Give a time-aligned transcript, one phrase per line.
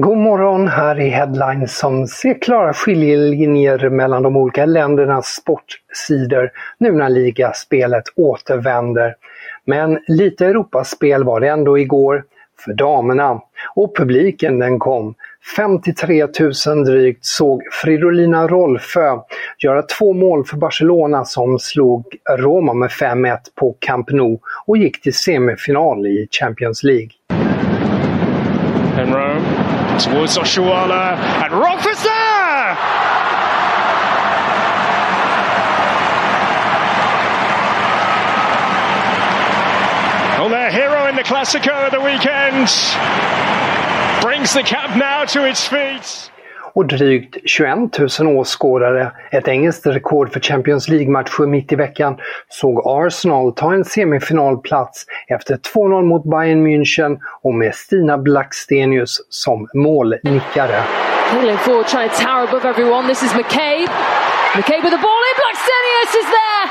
[0.00, 6.92] God morgon, här är headlines som ser klara skiljelinjer mellan de olika ländernas sportsidor nu
[6.92, 9.14] när ligaspelet återvänder.
[9.64, 12.24] Men lite Europaspel var det ändå igår
[12.64, 13.40] för damerna.
[13.74, 15.14] Och publiken den kom.
[15.56, 16.26] 53
[16.66, 19.18] 000 drygt såg Fridolina Rolfö
[19.58, 22.04] göra två mål för Barcelona som slog
[22.38, 27.10] Roma med 5-1 på Camp Nou och gick till semifinal i Champions League.
[29.98, 32.76] Towards Oshuala and Rockford's there!
[40.38, 42.70] Well, their hero in the Classico of the weekend
[44.22, 46.30] brings the camp now to its feet.
[46.72, 52.16] Och drygt 21 000 åskådare, ett engelskt rekord för Champions League-matcher mitt i veckan,
[52.48, 59.68] såg Arsenal ta en semifinalplats efter 2-0 mot Bayern München och med Stina Blackstenius som
[59.74, 60.82] målnickare.
[61.32, 63.08] Pulling forward, trying to tower above everyone.
[63.08, 63.88] This is McCabe.
[64.54, 65.36] McCabe with the ball in.
[65.42, 66.64] Blackstenius is there.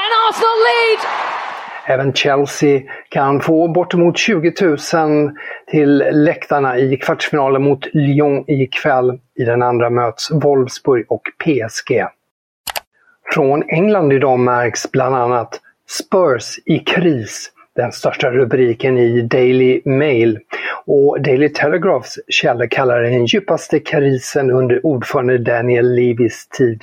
[0.00, 1.25] And Arsenal lead.
[1.88, 4.76] Även Chelsea kan få bortemot 20 000
[5.70, 9.18] till läktarna i kvartsfinalen mot Lyon ikväll.
[9.38, 12.04] I den andra möts Wolfsburg och PSG.
[13.34, 20.38] Från England idag märks bland annat Spurs i kris, den största rubriken i Daily Mail.
[20.84, 26.82] Och Daily Telegraphs källor kallar det den djupaste krisen under ordförande Daniel Levis tid.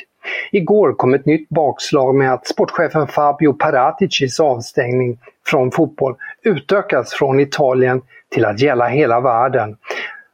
[0.52, 7.40] Igår kom ett nytt bakslag med att sportchefen Fabio Paraticis avstängning från fotboll utökas från
[7.40, 8.02] Italien
[8.32, 9.78] till att gälla hela världen.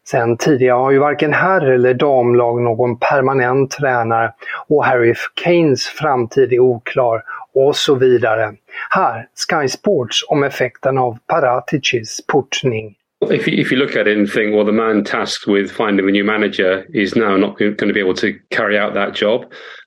[0.08, 4.34] Sen tidigare har ju varken herr eller damlag någon permanent tränare
[4.68, 5.14] och Harry
[5.44, 7.24] Kanes framtid är oklar
[7.54, 8.54] och så vidare.
[8.90, 12.96] Här Sky Sports om effekten av Paraticis portning.
[13.32, 16.06] If you, if you look at it and think, well, the man tasked with finding
[16.06, 19.46] the new manager is now not going to be able to carry out that job.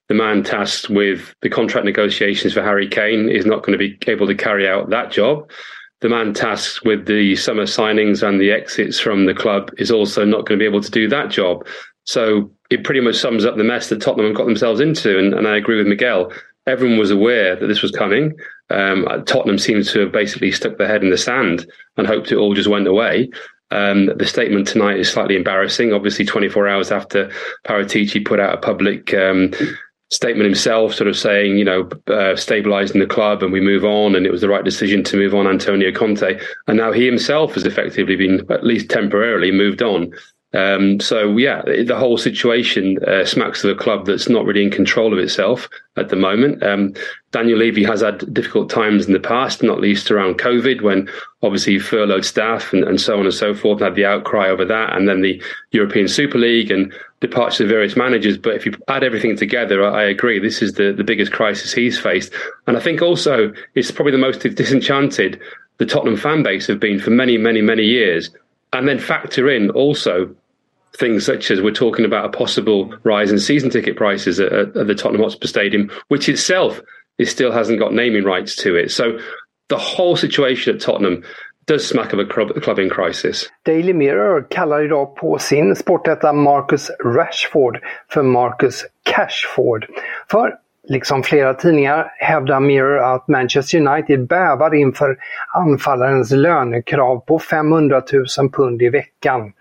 [0.08, 3.98] The man tasked with the contract negotiations for Harry Kane is not going to be
[4.10, 5.50] able to carry out that job.
[6.00, 10.24] The man tasked with the summer signings and the exits from the club is also
[10.24, 11.66] not going to be able to do that job.
[12.04, 15.18] So it pretty much sums up the mess that Tottenham have got themselves into.
[15.18, 16.32] And, and I agree with Miguel.
[16.66, 18.34] Everyone was aware that this was coming.
[18.70, 22.36] Um, Tottenham seems to have basically stuck their head in the sand and hoped it
[22.36, 23.30] all just went away.
[23.70, 25.92] Um, the statement tonight is slightly embarrassing.
[25.92, 27.30] Obviously, 24 hours after
[27.66, 29.52] Paratici put out a public um,
[30.12, 34.14] statement himself, sort of saying, you know, uh, stabilizing the club and we move on,
[34.14, 36.38] and it was the right decision to move on Antonio Conte.
[36.69, 40.12] And now he himself has effectively been, at least temporarily, moved on.
[40.54, 44.70] Um, so yeah, the whole situation uh, smacks of a club that's not really in
[44.70, 46.62] control of itself at the moment.
[46.62, 46.94] Um,
[47.31, 51.08] Daniel Levy has had difficult times in the past, not least around COVID, when
[51.43, 54.64] obviously furloughed staff and, and so on and so forth, and had the outcry over
[54.66, 58.37] that, and then the European Super League and departure of various managers.
[58.37, 61.72] But if you add everything together, I, I agree, this is the, the biggest crisis
[61.72, 62.32] he's faced.
[62.66, 65.40] And I think also it's probably the most disenchanted
[65.78, 68.31] the Tottenham fan base have been for many, many, many years.
[68.75, 70.34] And then factor in also
[70.99, 74.87] things such as we're talking about a possible rise in season ticket prices at, at
[74.87, 76.81] the Tottenham Hotspur Stadium, which itself
[77.19, 78.91] is still hasn't got naming rights to it.
[78.91, 79.19] So
[79.69, 81.23] the whole situation at Tottenham
[81.67, 83.49] does smack of a club in crisis.
[83.65, 87.79] Daily Mirror kallar idag på sin sportetta Marcus Rashford
[88.09, 89.87] för Marcus Cashford.
[90.31, 90.55] För
[90.88, 95.17] Liksom flera tidningar hävdar Mirror att Manchester United bävar inför
[95.55, 98.02] anfallarens lönekrav på 500
[98.38, 99.52] 000 pund i veckan.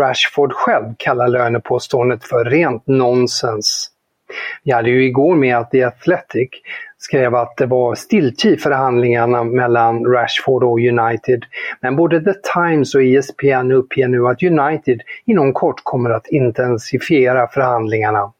[0.00, 3.88] Rashford själv kallar lönepåståendet för rent nonsens.
[4.64, 6.48] Vi hade ju igår med att The Athletic
[6.98, 11.44] skrev att det var stiltje i förhandlingarna mellan Rashford och United.
[11.80, 17.48] Men både The Times och ESPN uppger nu att United inom kort kommer att intensifiera
[17.48, 18.32] förhandlingarna.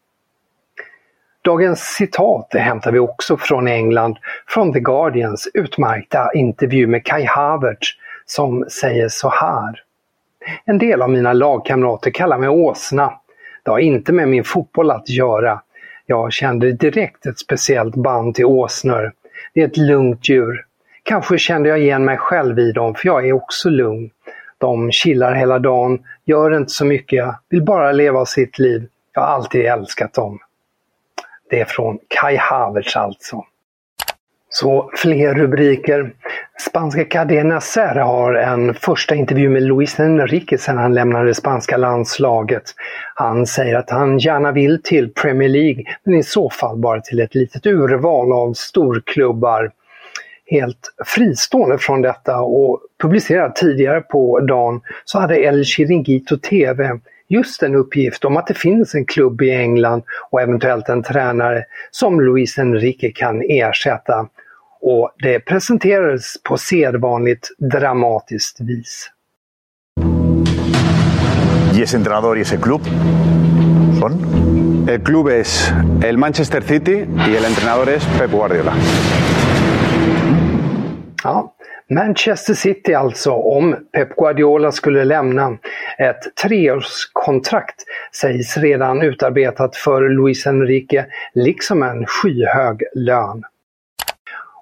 [1.44, 4.16] Dagens citat hämtar vi också från England,
[4.46, 7.88] från The Guardians utmärkta intervju med Kai Havertz
[8.26, 9.82] som säger så här.
[10.64, 13.12] En del av mina lagkamrater kallar mig åsna.
[13.64, 15.62] Det har inte med min fotboll att göra.
[16.06, 19.12] Jag kände direkt ett speciellt band till åsnor.
[19.54, 20.64] Det är ett lugnt djur.
[21.02, 24.10] Kanske kände jag igen mig själv i dem, för jag är också lugn.
[24.58, 28.88] De chillar hela dagen, gör inte så mycket, vill bara leva sitt liv.
[29.12, 30.38] Jag har alltid älskat dem.
[31.52, 33.44] Det är från Kai Havertz alltså.
[34.48, 36.12] Så fler rubriker.
[36.70, 41.76] Spanska Cadena Ser har en första intervju med Luis Enrique sedan han lämnade det spanska
[41.76, 42.62] landslaget.
[43.14, 47.20] Han säger att han gärna vill till Premier League, men i så fall bara till
[47.20, 49.70] ett litet urval av storklubbar.
[50.46, 56.98] Helt fristående från detta och publicerat tidigare på dagen så hade El Chiringuito TV
[57.32, 61.64] just en uppgift om att det finns en klubb i England och eventuellt en tränare
[61.90, 64.28] som Luis Enrique kan ersätta.
[64.80, 69.10] Och det presenterades på sedvanligt dramatiskt vis.
[71.74, 72.80] ¿Y ese entrenador y ese club
[74.00, 74.88] son?
[74.88, 75.72] El club es
[76.04, 78.74] el Manchester City y el entrenador es Pep Guardiola.
[81.22, 81.54] Ja,
[81.94, 85.58] Manchester City alltså, om Pep Guardiola skulle lämna.
[85.98, 87.76] Ett treårskontrakt
[88.14, 93.42] sägs redan utarbetat för Luis Enrique, liksom en skyhög lön.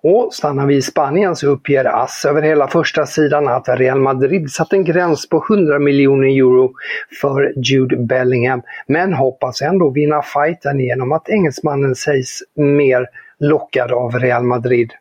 [0.03, 4.51] Och stannar vi i Spanien så uppger AS över hela första sidan att Real Madrid
[4.51, 6.73] satt en gräns på 100 miljoner euro
[7.21, 13.07] för Jude Bellingham, men hoppas ändå vinna fighten genom att engelsmannen sägs mer
[13.39, 14.93] lockad av Real Madrid.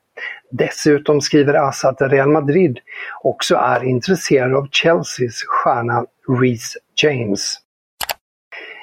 [0.52, 2.80] Dessutom skriver AS att Real Madrid
[3.24, 6.06] också är intresserade av Chelseas stjärna
[6.42, 7.56] Reece James.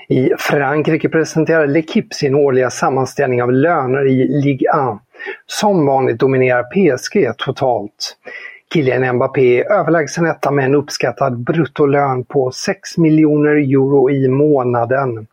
[0.08, 4.76] I Frankrike presenterar L'Equipe sin årliga sammanställning av löner i Ligue 1.
[5.46, 8.16] Som vanligt dominerar PSG totalt.
[8.74, 15.26] Kylian Mbappé är överlägsen etta med en uppskattad bruttolön på 6 miljoner euro i månaden.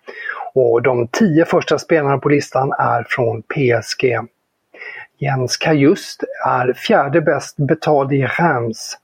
[0.53, 4.19] Och de tio första spelarna på listan är från PSG.
[5.23, 8.97] Jens Kajust är fjärde bäst betald i Reims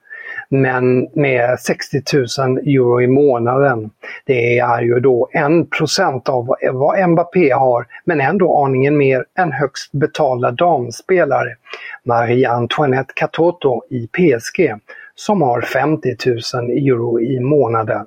[0.49, 2.01] men med 60
[2.39, 3.89] 000 euro i månaden.
[4.25, 9.91] Det är ju då 1% av vad Mbappé har, men ändå aningen mer än högst
[9.91, 11.55] betalda damspelare.
[12.03, 14.73] Marie-Antoinette Katoto i PSG,
[15.15, 18.05] som har 50 000 euro i månaden.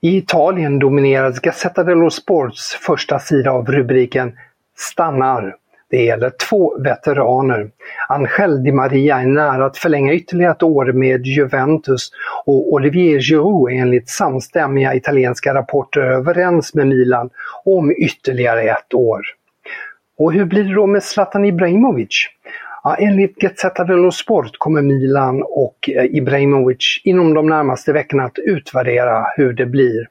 [0.00, 4.32] I Italien dominerades Gazzetta dello Sports första sida av rubriken
[4.76, 5.56] “Stannar”
[5.92, 7.70] Det gäller två veteraner.
[8.08, 12.10] Angel Di Maria är nära att förlänga ytterligare ett år med Juventus
[12.44, 17.30] och Olivier Giroud är enligt samstämmiga italienska rapporter överens med Milan
[17.64, 19.20] om ytterligare ett år.
[20.18, 22.26] Och hur blir det då med Zlatan Ibrahimovic?
[22.84, 28.38] Ja, enligt Gazzetta dello Sport kommer Milan och eh, Ibrahimovic inom de närmaste veckorna att
[28.38, 30.06] utvärdera hur det blir.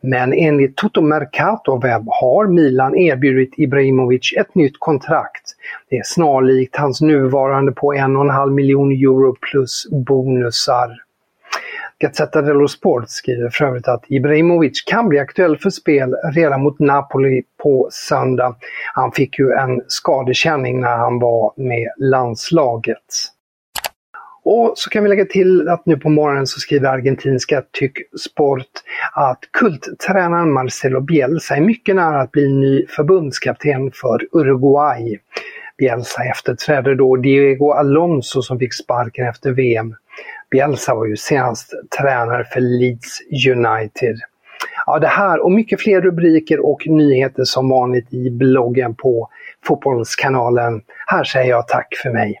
[0.00, 5.42] Men enligt Toto Mercato Webb har Milan erbjudit Ibrahimovic ett nytt kontrakt.
[5.90, 11.06] Det är snarlikt hans nuvarande på 1,5 miljon euro plus bonusar.
[11.98, 16.78] Gazzetta dello Sport skriver för övrigt att Ibrahimovic kan bli aktuell för spel redan mot
[16.78, 18.56] Napoli på söndag.
[18.94, 23.35] Han fick ju en skadekänning när han var med landslaget.
[24.48, 28.66] Och så kan vi lägga till att nu på morgonen så skriver argentinska Tyck Sport
[29.12, 35.18] att kulttränaren Marcelo Bielsa är mycket nära att bli ny förbundskapten för Uruguay.
[35.78, 39.94] Bielsa efterträder då Diego Alonso som fick sparken efter VM.
[40.50, 44.16] Bielsa var ju senast tränare för Leeds United.
[44.86, 49.28] Ja, det här och mycket fler rubriker och nyheter som vanligt i bloggen på
[49.66, 50.82] Fotbollskanalen.
[51.06, 52.40] Här säger jag tack för mig.